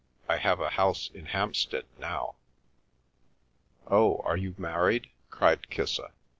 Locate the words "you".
4.35-4.55